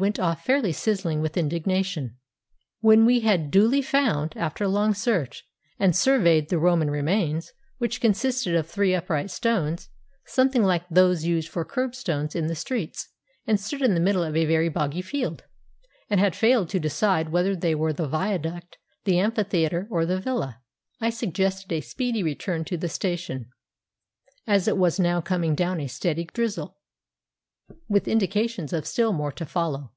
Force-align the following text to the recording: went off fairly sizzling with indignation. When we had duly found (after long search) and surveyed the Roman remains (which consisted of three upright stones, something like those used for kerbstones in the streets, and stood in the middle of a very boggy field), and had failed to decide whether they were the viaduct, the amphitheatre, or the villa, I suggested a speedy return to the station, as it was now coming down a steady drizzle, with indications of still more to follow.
went 0.00 0.18
off 0.18 0.42
fairly 0.42 0.72
sizzling 0.72 1.20
with 1.20 1.36
indignation. 1.36 2.16
When 2.80 3.04
we 3.04 3.20
had 3.20 3.50
duly 3.50 3.82
found 3.82 4.32
(after 4.38 4.66
long 4.66 4.94
search) 4.94 5.44
and 5.78 5.94
surveyed 5.94 6.48
the 6.48 6.58
Roman 6.58 6.90
remains 6.90 7.52
(which 7.76 8.00
consisted 8.00 8.54
of 8.54 8.66
three 8.66 8.94
upright 8.94 9.30
stones, 9.30 9.90
something 10.24 10.62
like 10.64 10.88
those 10.88 11.26
used 11.26 11.50
for 11.50 11.62
kerbstones 11.66 12.34
in 12.34 12.46
the 12.46 12.54
streets, 12.54 13.10
and 13.46 13.60
stood 13.60 13.82
in 13.82 13.92
the 13.92 14.00
middle 14.00 14.22
of 14.24 14.34
a 14.34 14.46
very 14.46 14.70
boggy 14.70 15.02
field), 15.02 15.44
and 16.08 16.18
had 16.18 16.34
failed 16.34 16.70
to 16.70 16.80
decide 16.80 17.28
whether 17.28 17.54
they 17.54 17.74
were 17.74 17.92
the 17.92 18.08
viaduct, 18.08 18.78
the 19.04 19.18
amphitheatre, 19.18 19.86
or 19.90 20.06
the 20.06 20.18
villa, 20.18 20.62
I 21.02 21.10
suggested 21.10 21.70
a 21.70 21.82
speedy 21.82 22.22
return 22.22 22.64
to 22.64 22.78
the 22.78 22.88
station, 22.88 23.50
as 24.46 24.66
it 24.66 24.78
was 24.78 24.98
now 24.98 25.20
coming 25.20 25.54
down 25.54 25.80
a 25.80 25.86
steady 25.86 26.24
drizzle, 26.32 26.78
with 27.88 28.06
indications 28.06 28.72
of 28.74 28.86
still 28.86 29.14
more 29.14 29.32
to 29.32 29.46
follow. 29.46 29.92